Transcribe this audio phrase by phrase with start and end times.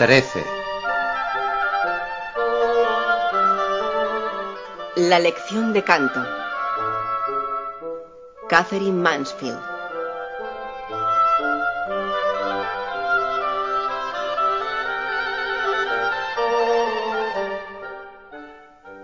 [0.00, 0.42] 13.
[4.96, 6.24] La lección de canto.
[8.48, 9.60] Catherine Mansfield.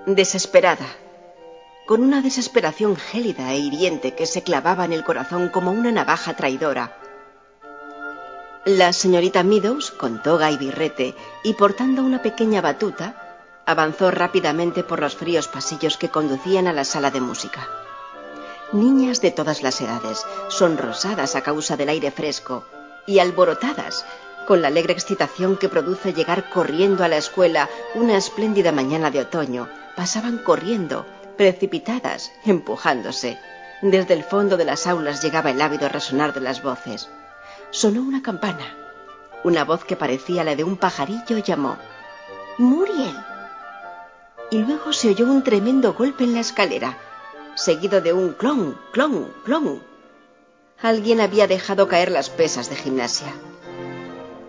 [0.06, 0.86] Desesperada,
[1.86, 6.32] con una desesperación gélida e hiriente que se clavaba en el corazón como una navaja
[6.36, 6.96] traidora.
[8.66, 11.14] La señorita Meadows, con toga y birrete
[11.44, 13.14] y portando una pequeña batuta,
[13.64, 17.68] avanzó rápidamente por los fríos pasillos que conducían a la sala de música.
[18.72, 22.64] Niñas de todas las edades, sonrosadas a causa del aire fresco
[23.06, 24.04] y alborotadas
[24.48, 29.20] con la alegre excitación que produce llegar corriendo a la escuela una espléndida mañana de
[29.20, 33.38] otoño, pasaban corriendo, precipitadas, empujándose.
[33.80, 37.08] Desde el fondo de las aulas llegaba el ávido resonar de las voces.
[37.70, 38.76] Sonó una campana.
[39.44, 41.76] Una voz que parecía la de un pajarillo llamó
[42.58, 43.16] Muriel.
[44.50, 46.96] Y luego se oyó un tremendo golpe en la escalera,
[47.54, 49.82] seguido de un clon, clon, clon.
[50.80, 53.32] Alguien había dejado caer las pesas de gimnasia.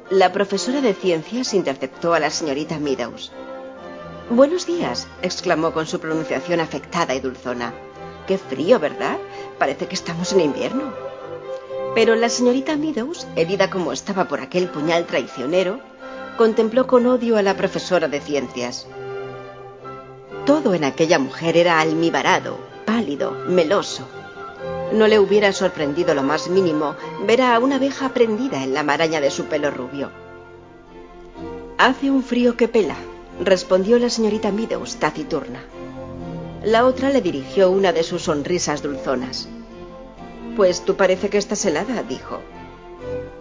[0.09, 3.31] La profesora de ciencias interceptó a la señorita Meadows.
[4.29, 7.73] Buenos días, exclamó con su pronunciación afectada y dulzona.
[8.27, 9.17] Qué frío, ¿verdad?
[9.57, 10.93] Parece que estamos en invierno.
[11.97, 15.79] Pero la señorita Meadows, herida como estaba por aquel puñal traicionero,
[16.37, 18.85] contempló con odio a la profesora de ciencias.
[20.45, 24.07] Todo en aquella mujer era almibarado, pálido, meloso.
[24.93, 29.19] No le hubiera sorprendido lo más mínimo ver a una abeja prendida en la maraña
[29.19, 30.11] de su pelo rubio.
[31.79, 32.97] Hace un frío que pela,
[33.43, 35.63] respondió la señorita Meadows taciturna.
[36.63, 39.49] La otra le dirigió una de sus sonrisas dulzonas.
[40.57, 42.41] Pues tú parece que estás helada, dijo.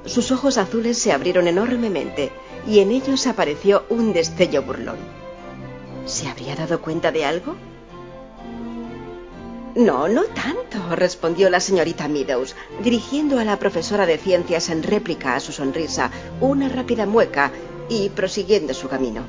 [0.04, 2.30] Sus ojos azules se abrieron enormemente
[2.66, 4.98] y en ellos apareció un destello burlón.
[6.04, 7.56] ¿Se habría dado cuenta de algo?
[9.74, 15.36] No, no tanto, respondió la señorita Meadows, dirigiendo a la profesora de ciencias en réplica
[15.36, 16.10] a su sonrisa
[16.42, 17.50] una rápida mueca
[17.88, 19.22] y prosiguiendo su camino.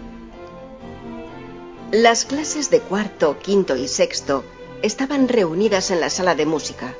[1.92, 4.44] Las clases de cuarto, quinto y sexto
[4.82, 6.94] estaban reunidas en la sala de música.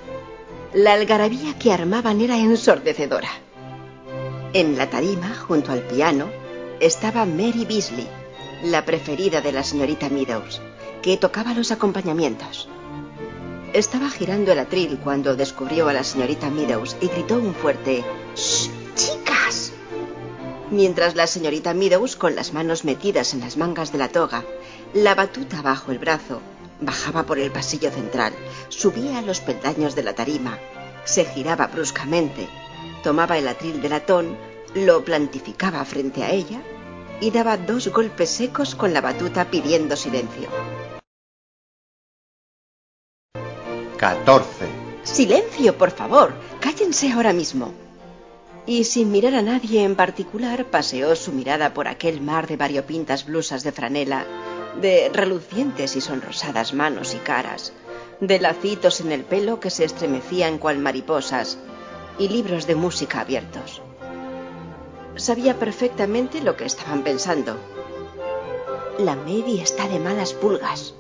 [0.74, 3.30] La algarabía que armaban era ensordecedora.
[4.54, 6.28] En la tarima, junto al piano,
[6.82, 8.08] estaba Mary Beasley,
[8.64, 10.62] la preferida de la señorita Meadows,
[11.02, 12.68] que tocaba los acompañamientos.
[13.74, 18.04] Estaba girando el atril cuando descubrió a la señorita Meadows y gritó un fuerte
[18.36, 19.74] ¡Shh, chicas!
[20.70, 24.44] Mientras la señorita Meadows, con las manos metidas en las mangas de la toga,
[24.94, 26.42] la batuta bajo el brazo,
[26.82, 28.34] bajaba por el pasillo central,
[28.70, 30.58] subía a los peldaños de la tarima,
[31.06, 32.48] se giraba bruscamente,
[33.04, 34.38] tomaba el atril de latón,
[34.76, 36.62] lo plantificaba frente a ella
[37.20, 40.50] y daba dos golpes secos con la batuta pidiendo silencio.
[43.98, 44.48] 14.
[45.04, 46.34] Silencio, por favor.
[46.60, 47.74] Cállense ahora mismo.
[48.68, 53.26] Y sin mirar a nadie en particular, paseó su mirada por aquel mar de variopintas
[53.26, 54.26] blusas de franela,
[54.82, 57.74] de relucientes y sonrosadas manos y caras,
[58.20, 61.58] de lacitos en el pelo que se estremecían cual mariposas,
[62.20, 63.82] y libros de música abiertos.
[65.16, 67.58] Sabía perfectamente lo que estaban pensando.
[69.00, 70.94] La Mary está de malas pulgas.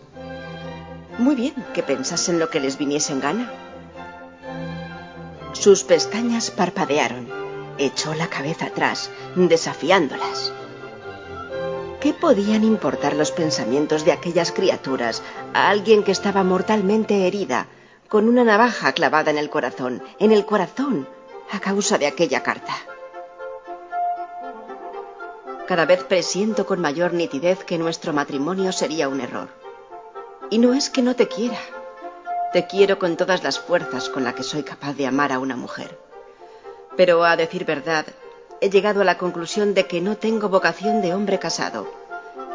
[1.17, 3.51] Muy bien, que pensasen lo que les viniese en gana.
[5.53, 7.27] Sus pestañas parpadearon.
[7.79, 10.53] Echó la cabeza atrás, desafiándolas.
[11.99, 17.67] ¿Qué podían importar los pensamientos de aquellas criaturas a alguien que estaba mortalmente herida,
[18.07, 21.07] con una navaja clavada en el corazón, en el corazón,
[21.51, 22.75] a causa de aquella carta?
[25.67, 29.49] Cada vez presiento con mayor nitidez que nuestro matrimonio sería un error.
[30.51, 31.59] Y no es que no te quiera.
[32.53, 35.57] Te quiero con todas las fuerzas con las que soy capaz de amar a una
[35.57, 35.99] mujer.
[36.95, 38.05] Pero a decir verdad,
[38.61, 41.87] he llegado a la conclusión de que no tengo vocación de hombre casado.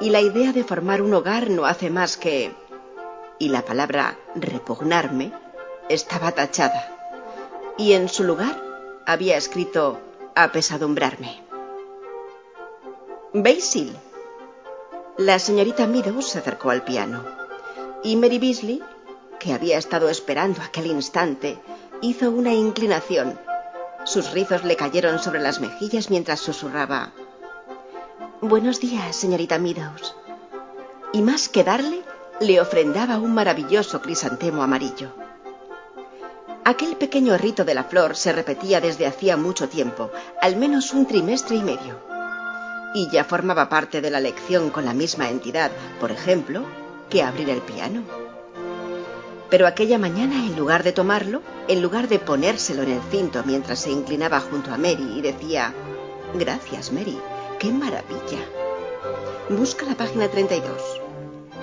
[0.01, 2.53] Y la idea de formar un hogar no hace más que...
[3.39, 5.33] Y la palabra repugnarme
[5.89, 6.97] estaba tachada.
[7.79, 8.61] Y en su lugar
[9.07, 9.99] había escrito
[10.35, 11.43] apesadumbrarme.
[13.33, 13.97] Basil.
[15.19, 17.43] La señorita Meadows se acercó al piano
[18.03, 18.83] y Mary Beasley,
[19.39, 21.59] que había estado esperando aquel instante,
[22.01, 23.39] hizo una inclinación.
[24.05, 27.13] Sus rizos le cayeron sobre las mejillas mientras susurraba
[28.41, 30.17] Buenos días, señorita Meadows.
[31.13, 32.03] Y más que darle,
[32.41, 35.15] le ofrendaba un maravilloso crisantemo amarillo.
[36.65, 40.11] Aquel pequeño rito de la flor se repetía desde hacía mucho tiempo,
[40.41, 42.01] al menos un trimestre y medio.
[42.95, 46.63] y ya formaba parte de la lección con la misma entidad, por ejemplo,
[47.09, 48.03] que abrir el piano.
[49.53, 53.81] Pero aquella mañana, en lugar de tomarlo, en lugar de ponérselo en el cinto mientras
[53.81, 55.75] se inclinaba junto a Mary y decía,
[56.33, 57.19] Gracias, Mary,
[57.59, 58.39] qué maravilla.
[59.51, 60.73] Busca la página 32.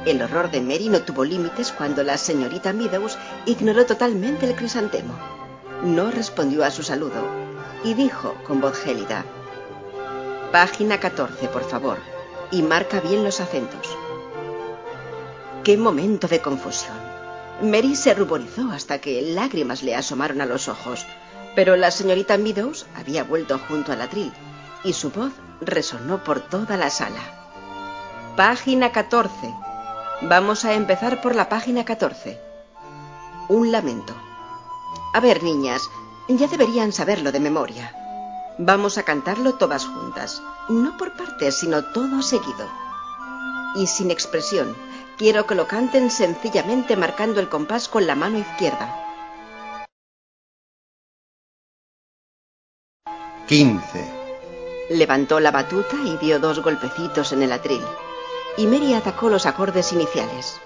[0.05, 5.15] El horror de Mary no tuvo límites cuando la señorita Meadows ignoró totalmente el crisantemo.
[5.81, 7.23] No respondió a su saludo
[7.83, 9.25] y dijo con voz gélida,
[10.51, 11.97] Página 14, por favor,
[12.51, 13.97] y marca bien los acentos.
[15.63, 17.08] ¡Qué momento de confusión!
[17.61, 21.05] Mary se ruborizó hasta que lágrimas le asomaron a los ojos,
[21.55, 24.31] pero la señorita Meadows había vuelto junto al atril
[24.83, 27.19] y su voz resonó por toda la sala.
[28.37, 29.53] Página 14.
[30.21, 32.39] Vamos a empezar por la página 14.
[33.49, 34.13] Un lamento.
[35.13, 35.81] A ver, niñas,
[36.29, 37.93] ya deberían saberlo de memoria.
[38.57, 42.69] Vamos a cantarlo todas juntas, no por partes, sino todo seguido.
[43.75, 44.75] Y sin expresión,
[45.19, 48.87] Quiero que lo canten sencillamente marcando el compás con la mano izquierda.
[53.49, 53.83] 15.
[54.91, 57.81] Levantó la batuta y dio dos golpecitos en el atril.
[58.55, 60.57] Y Mary atacó los acordes iniciales.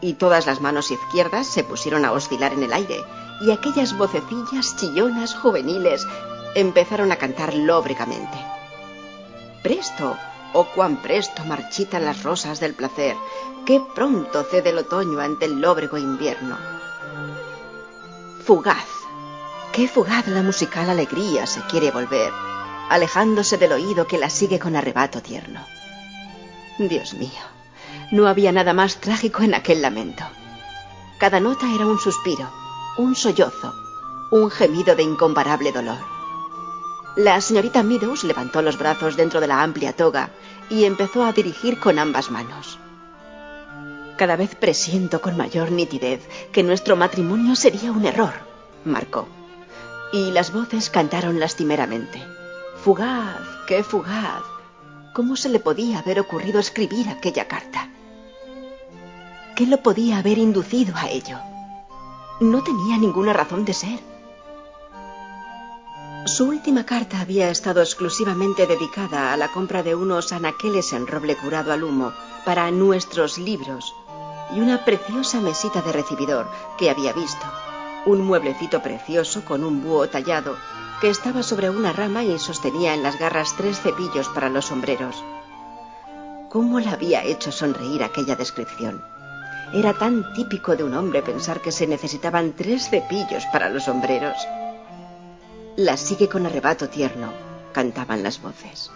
[0.00, 3.04] Y todas las manos izquierdas se pusieron a oscilar en el aire,
[3.42, 6.06] y aquellas vocecillas chillonas juveniles
[6.54, 8.38] empezaron a cantar lóbregamente.
[9.62, 10.16] Presto,
[10.54, 13.16] oh cuán presto marchitan las rosas del placer,
[13.66, 16.56] qué pronto cede el otoño ante el lóbrego invierno.
[18.44, 18.86] Fugaz,
[19.72, 22.32] qué fugaz la musical alegría se quiere volver,
[22.88, 25.60] alejándose del oído que la sigue con arrebato tierno.
[26.78, 27.42] Dios mío,
[28.12, 30.24] no había nada más trágico en aquel lamento.
[31.18, 32.48] Cada nota era un suspiro,
[32.96, 33.74] un sollozo,
[34.30, 36.13] un gemido de incomparable dolor.
[37.16, 40.30] La señorita Meadows levantó los brazos dentro de la amplia toga
[40.68, 42.80] y empezó a dirigir con ambas manos.
[44.16, 48.32] Cada vez presiento con mayor nitidez que nuestro matrimonio sería un error,
[48.84, 49.28] marcó.
[50.12, 52.20] Y las voces cantaron lastimeramente.
[52.82, 54.42] Fugaz, qué fugaz.
[55.12, 57.90] ¿Cómo se le podía haber ocurrido escribir aquella carta?
[59.54, 61.38] ¿Qué lo podía haber inducido a ello?
[62.40, 64.13] No tenía ninguna razón de ser.
[66.26, 71.36] Su última carta había estado exclusivamente dedicada a la compra de unos anaqueles en roble
[71.36, 72.14] curado al humo
[72.46, 73.94] para nuestros libros
[74.54, 76.46] y una preciosa mesita de recibidor
[76.78, 77.44] que había visto,
[78.06, 80.56] un mueblecito precioso con un búho tallado
[81.02, 85.22] que estaba sobre una rama y sostenía en las garras tres cepillos para los sombreros.
[86.48, 89.04] ¿Cómo la había hecho sonreír aquella descripción?
[89.74, 94.36] Era tan típico de un hombre pensar que se necesitaban tres cepillos para los sombreros.
[95.76, 97.32] La sigue con arrebato tierno,
[97.72, 98.92] cantaban las voces.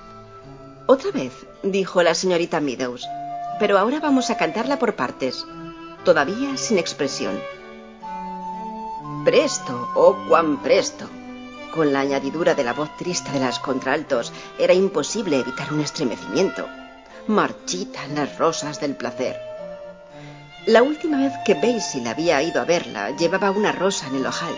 [0.87, 1.33] Otra vez,
[1.65, 3.05] dijo la señorita Meadows,
[3.59, 5.45] pero ahora vamos a cantarla por partes,
[6.05, 7.41] todavía sin expresión.
[9.25, 11.09] Presto, oh cuán presto.
[11.75, 16.65] Con la añadidura de la voz triste de las contraltos era imposible evitar un estremecimiento.
[17.27, 19.37] Marchitan las rosas del placer.
[20.67, 24.55] La última vez que Basil había ido a verla llevaba una rosa en el ojal.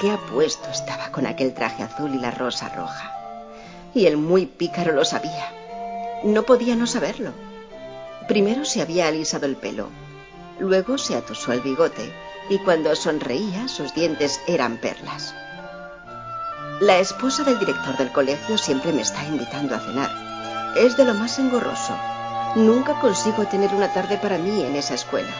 [0.00, 3.12] Qué apuesto estaba con aquel traje azul y la rosa roja.
[3.94, 5.50] Y el muy pícaro lo sabía.
[6.22, 7.32] No podía no saberlo.
[8.28, 9.88] Primero se había alisado el pelo,
[10.58, 12.12] luego se atusó el bigote
[12.50, 15.34] y cuando sonreía sus dientes eran perlas.
[16.80, 20.10] La esposa del director del colegio siempre me está invitando a cenar.
[20.76, 21.96] Es de lo más engorroso.
[22.54, 25.32] Nunca consigo tener una tarde para mí en esa escuela.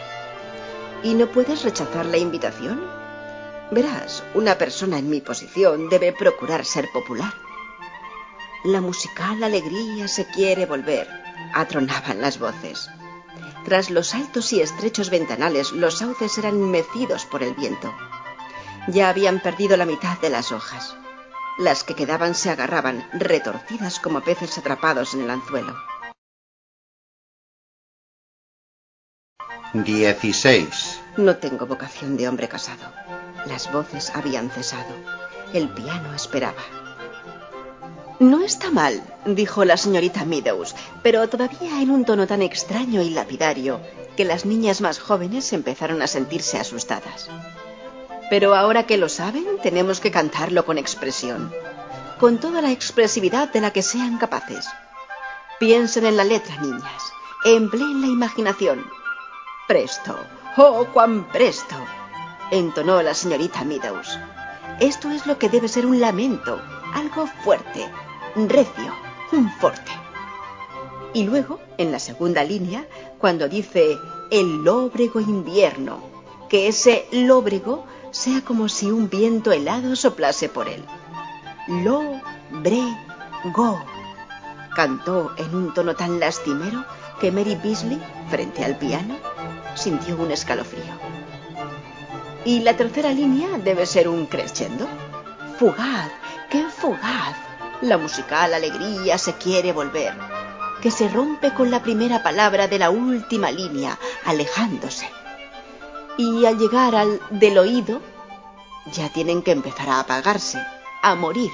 [1.03, 2.81] ¿Y no puedes rechazar la invitación?
[3.71, 7.33] Verás, una persona en mi posición debe procurar ser popular.
[8.63, 11.07] La musical alegría se quiere volver,
[11.53, 12.89] atronaban las voces.
[13.65, 17.93] Tras los altos y estrechos ventanales, los sauces eran mecidos por el viento.
[18.87, 20.95] Ya habían perdido la mitad de las hojas.
[21.57, 25.75] Las que quedaban se agarraban, retorcidas como peces atrapados en el anzuelo.
[29.73, 31.01] 16.
[31.17, 32.93] No tengo vocación de hombre casado.
[33.47, 34.93] Las voces habían cesado.
[35.53, 36.63] El piano esperaba.
[38.19, 43.11] No está mal, dijo la señorita Meadows, pero todavía en un tono tan extraño y
[43.11, 43.79] lapidario
[44.17, 47.29] que las niñas más jóvenes empezaron a sentirse asustadas.
[48.29, 51.53] Pero ahora que lo saben, tenemos que cantarlo con expresión,
[52.19, 54.67] con toda la expresividad de la que sean capaces.
[55.59, 57.03] Piensen en la letra, niñas,
[57.45, 58.85] empleen la imaginación.
[59.67, 60.17] Presto,
[60.57, 61.75] oh, cuán presto,
[62.51, 64.17] entonó la señorita Meadows.
[64.79, 66.61] Esto es lo que debe ser un lamento,
[66.93, 67.89] algo fuerte,
[68.35, 68.93] recio,
[69.31, 69.91] un forte.
[71.13, 72.85] Y luego, en la segunda línea,
[73.17, 73.97] cuando dice
[74.29, 75.99] el lóbrego invierno,
[76.49, 80.83] que ese lóbrego sea como si un viento helado soplase por él.
[81.67, 82.83] Lo, bre,
[83.53, 83.79] go.
[84.75, 86.85] Cantó en un tono tan lastimero
[87.19, 89.15] que Mary Beasley, frente al piano,
[89.75, 91.06] sintió un escalofrío.
[92.47, 94.87] Y la tercera línea debe ser un crescendo.
[95.59, 96.09] Fugaz,
[96.49, 97.35] qué fugaz.
[97.81, 100.13] La musical alegría se quiere volver,
[100.81, 105.09] que se rompe con la primera palabra de la última línea, alejándose.
[106.17, 108.01] Y al llegar al del oído,
[108.93, 110.65] ya tienen que empezar a apagarse,
[111.03, 111.51] a morir,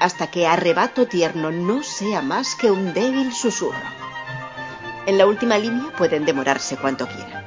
[0.00, 3.88] hasta que arrebato tierno no sea más que un débil susurro.
[5.06, 7.42] En la última línea pueden demorarse cuanto quieran.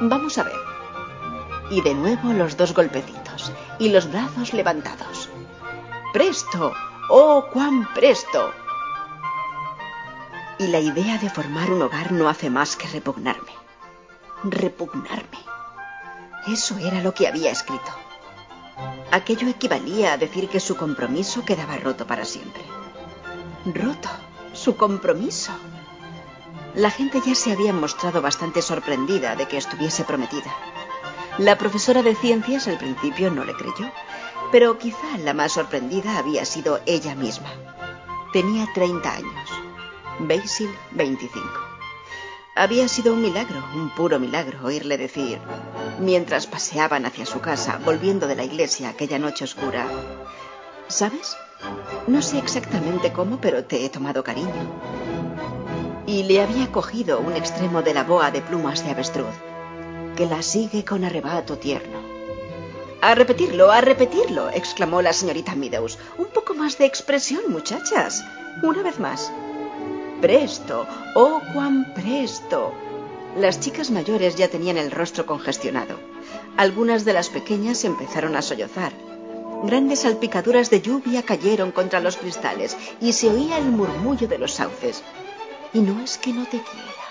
[0.00, 0.71] Vamos a ver.
[1.72, 5.30] Y de nuevo los dos golpecitos y los brazos levantados.
[6.12, 6.74] ¡Presto!
[7.08, 8.52] ¡Oh, cuán presto!
[10.58, 13.52] Y la idea de formar un hogar no hace más que repugnarme.
[14.44, 15.38] Repugnarme.
[16.46, 17.90] Eso era lo que había escrito.
[19.10, 22.62] Aquello equivalía a decir que su compromiso quedaba roto para siempre.
[23.64, 24.10] Roto.
[24.52, 25.52] Su compromiso.
[26.74, 30.54] La gente ya se había mostrado bastante sorprendida de que estuviese prometida.
[31.38, 33.90] La profesora de ciencias al principio no le creyó,
[34.50, 37.48] pero quizá la más sorprendida había sido ella misma.
[38.34, 39.50] Tenía 30 años,
[40.18, 41.42] Basil 25.
[42.54, 45.38] Había sido un milagro, un puro milagro, oírle decir,
[45.98, 49.86] mientras paseaban hacia su casa, volviendo de la iglesia aquella noche oscura,
[50.88, 51.34] ¿sabes?
[52.06, 54.52] No sé exactamente cómo, pero te he tomado cariño.
[56.06, 59.34] Y le había cogido un extremo de la boa de plumas de avestruz,
[60.16, 61.98] que la sigue con arrebato tierno.
[63.00, 65.98] A repetirlo, a repetirlo, exclamó la señorita Meadows.
[66.18, 68.24] Un poco más de expresión, muchachas.
[68.62, 69.32] Una vez más.
[70.20, 72.72] Presto, oh, cuán presto.
[73.36, 75.98] Las chicas mayores ya tenían el rostro congestionado.
[76.56, 78.92] Algunas de las pequeñas empezaron a sollozar.
[79.64, 84.54] Grandes salpicaduras de lluvia cayeron contra los cristales y se oía el murmullo de los
[84.54, 85.02] sauces.
[85.72, 87.02] Y no es que no te quiera.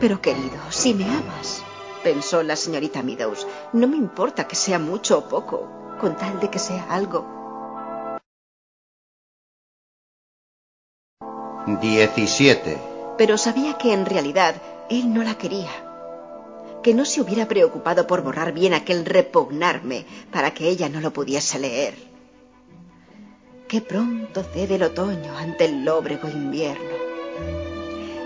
[0.00, 1.62] Pero querido, si me amas,
[2.06, 5.68] pensó la señorita Meadows, no me importa que sea mucho o poco,
[6.00, 7.26] con tal de que sea algo.
[11.66, 12.78] 17.
[13.18, 14.54] Pero sabía que en realidad
[14.88, 15.72] él no la quería.
[16.84, 21.12] Que no se hubiera preocupado por borrar bien aquel repugnarme para que ella no lo
[21.12, 21.94] pudiese leer.
[23.66, 26.96] Qué pronto cede el otoño ante el lóbrego invierno.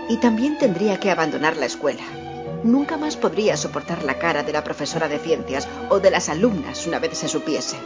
[0.07, 2.20] Y también tendría que abandonar la escuela.
[2.63, 6.85] Nunca más podría soportar la cara de la profesora de ciencias o de las alumnas
[6.87, 7.77] una vez se supiese.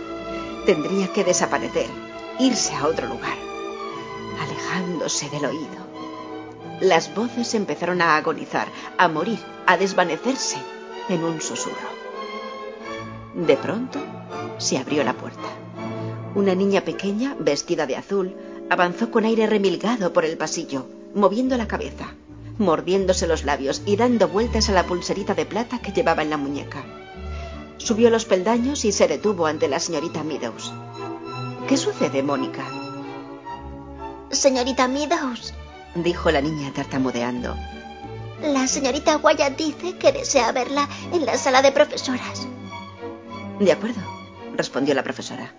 [0.66, 1.88] Tendría que desaparecer,
[2.40, 3.46] irse a otro lugar
[4.40, 5.86] alejándose del oído.
[6.82, 8.68] Las voces empezaron a agonizar,
[8.98, 10.58] a morir, a desvanecerse
[11.10, 11.90] en un susurro.
[13.34, 14.00] De pronto
[14.58, 15.48] se abrió la puerta.
[16.36, 18.36] Una niña pequeña, vestida de azul,
[18.70, 22.14] avanzó con aire remilgado por el pasillo, moviendo la cabeza,
[22.58, 26.38] mordiéndose los labios y dando vueltas a la pulserita de plata que llevaba en la
[26.38, 26.84] muñeca.
[27.78, 30.74] Subió los peldaños y se detuvo ante la señorita Meadows.
[31.68, 32.64] ¿Qué sucede, Mónica?
[34.32, 35.54] Señorita Meadows,
[35.96, 37.56] dijo la niña tartamudeando.
[38.42, 42.48] La señorita Wyatt dice que desea verla en la sala de profesoras.
[43.60, 44.02] De acuerdo,
[44.56, 45.54] respondió la profesora,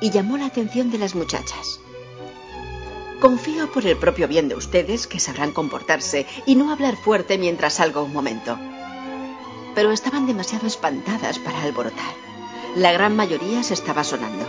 [0.00, 1.80] y llamó la atención de las muchachas.
[3.22, 7.74] Confío por el propio bien de ustedes que sabrán comportarse y no hablar fuerte mientras
[7.74, 8.58] salgo un momento.
[9.76, 12.14] Pero estaban demasiado espantadas para alborotar.
[12.74, 14.44] La gran mayoría se estaba sonando.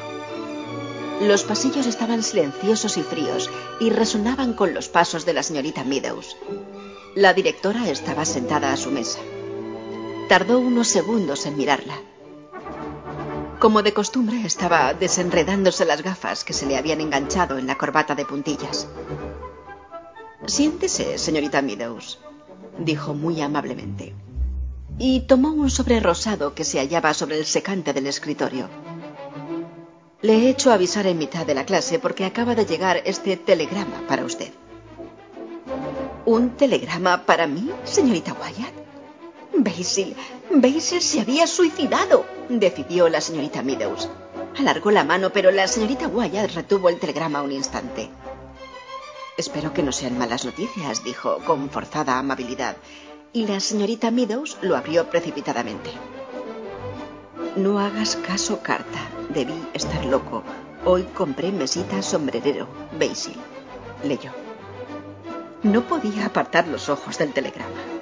[1.22, 6.36] Los pasillos estaban silenciosos y fríos y resonaban con los pasos de la señorita Meadows.
[7.13, 9.20] La directora estaba sentada a su mesa.
[10.30, 12.01] Tardó unos segundos en mirarla.
[13.63, 18.13] Como de costumbre, estaba desenredándose las gafas que se le habían enganchado en la corbata
[18.13, 18.89] de puntillas.
[20.46, 22.20] Siéntese, señorita Meadows,
[22.77, 24.13] dijo muy amablemente.
[25.00, 28.67] Y tomó un sobre rosado que se hallaba sobre el secante del escritorio.
[30.22, 34.05] Le he hecho avisar en mitad de la clase porque acaba de llegar este telegrama
[34.10, 34.51] para usted.
[36.25, 38.74] ¿Un telegrama para mí, señorita Wyatt?
[39.55, 40.17] Basil,
[40.50, 44.10] Basil se había suicidado, decidió la señorita Meadows.
[44.60, 48.10] Alargó la mano, pero la señorita Wyatt retuvo el telegrama un instante.
[49.38, 52.76] Espero que no sean malas noticias, dijo con forzada amabilidad,
[53.32, 55.90] y la señorita Meadows lo abrió precipitadamente.
[57.56, 59.10] No hagas caso, carta.
[59.30, 60.44] Debí estar loco.
[60.86, 62.68] Hoy compré mesita sombrerero.
[63.00, 63.38] Basil.
[64.04, 64.32] Leyó.
[65.64, 67.93] No podía apartar los ojos del telegrama.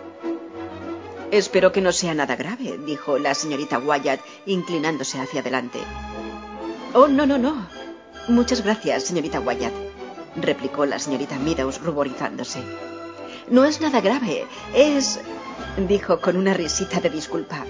[1.31, 5.79] Espero que no sea nada grave, dijo la señorita Wyatt, inclinándose hacia adelante.
[6.93, 7.69] Oh, no, no, no.
[8.27, 9.71] Muchas gracias, señorita Wyatt,
[10.35, 12.59] replicó la señorita Meadows ruborizándose.
[13.49, 14.45] No es nada grave,
[14.75, 15.21] es...
[15.87, 17.65] dijo con una risita de disculpa.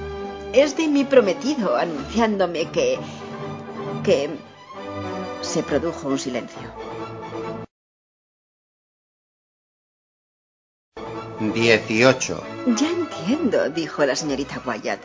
[0.54, 2.98] Es de mi prometido anunciándome que...
[4.04, 4.30] que...
[5.42, 6.62] Se produjo un silencio.
[11.50, 12.44] Dieciocho.
[12.68, 15.02] Ya entiendo, dijo la señorita Wyatt.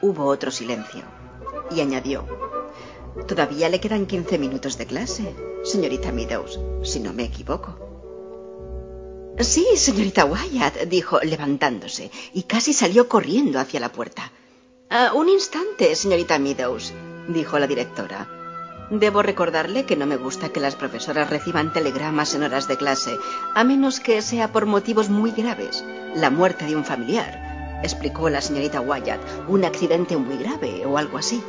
[0.00, 1.02] Hubo otro silencio.
[1.70, 2.24] Y añadió.
[3.28, 7.78] Todavía le quedan quince minutos de clase, señorita Meadows, si no me equivoco.
[9.38, 14.32] Sí, señorita Wyatt, dijo levantándose, y casi salió corriendo hacia la puerta.
[14.88, 16.94] Ah, un instante, señorita Meadows,
[17.28, 18.35] dijo la directora.
[18.90, 23.18] Debo recordarle que no me gusta que las profesoras reciban telegramas en horas de clase,
[23.54, 25.84] a menos que sea por motivos muy graves.
[26.14, 31.18] La muerte de un familiar, explicó la señorita Wyatt, un accidente muy grave o algo
[31.18, 31.42] así.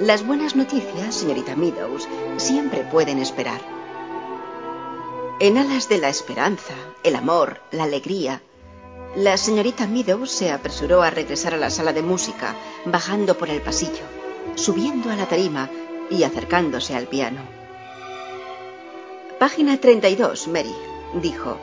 [0.00, 3.60] Las buenas noticias, señorita Meadows, siempre pueden esperar.
[5.38, 8.42] En alas de la esperanza, el amor, la alegría,
[9.14, 13.60] la señorita Meadows se apresuró a regresar a la sala de música, bajando por el
[13.60, 14.02] pasillo,
[14.56, 15.70] subiendo a la tarima
[16.10, 17.40] y acercándose al piano.
[19.38, 20.74] Página 32, Mary,
[21.20, 21.58] dijo.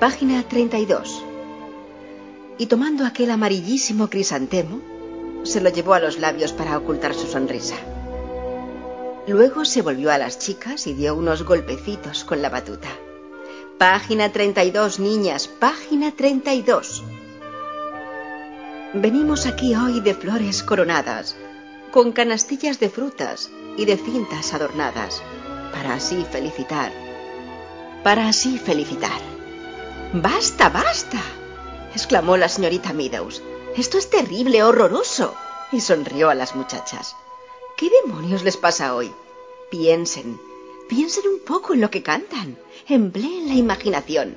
[0.00, 1.24] Página 32.
[2.58, 4.80] Y tomando aquel amarillísimo crisantemo,
[5.44, 7.76] se lo llevó a los labios para ocultar su sonrisa.
[9.26, 12.88] Luego se volvió a las chicas y dio unos golpecitos con la batuta.
[13.78, 17.02] Página 32, niñas, página 32.
[18.94, 21.36] Venimos aquí hoy de flores coronadas,
[21.94, 25.22] con canastillas de frutas y de cintas adornadas,
[25.72, 26.90] para así felicitar,
[28.02, 29.20] para así felicitar.
[30.12, 31.22] ¡Basta, basta!
[31.92, 33.44] exclamó la señorita Meadows.
[33.76, 35.36] Esto es terrible, horroroso.
[35.70, 37.14] Y sonrió a las muchachas.
[37.76, 39.12] ¿Qué demonios les pasa hoy?
[39.70, 40.40] Piensen,
[40.88, 42.58] piensen un poco en lo que cantan.
[42.88, 44.36] Empleen la imaginación.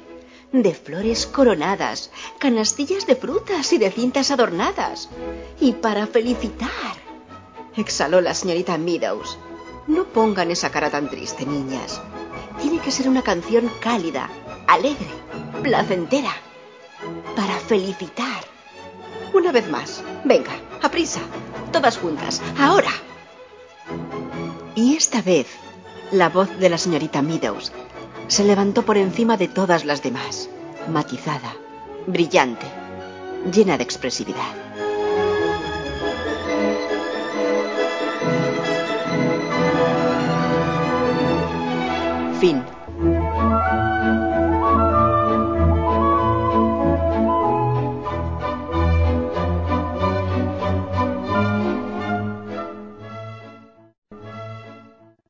[0.52, 5.10] De flores coronadas, canastillas de frutas y de cintas adornadas.
[5.60, 7.07] Y para felicitar
[7.82, 9.38] exhaló la señorita Meadows.
[9.88, 12.02] No pongan esa cara tan triste, niñas.
[12.62, 14.30] Tiene que ser una canción cálida,
[14.68, 15.08] alegre,
[15.64, 16.34] placentera,
[17.36, 18.44] para felicitar.
[19.34, 21.22] Una vez más, venga, a prisa,
[21.72, 22.92] todas juntas, ahora.
[24.76, 25.48] Y esta vez,
[26.12, 27.72] la voz de la señorita Meadows
[28.28, 30.50] se levantó por encima de todas las demás,
[30.90, 31.56] matizada,
[32.08, 32.66] brillante,
[33.52, 34.54] llena de expresividad.
[42.40, 42.67] Fin.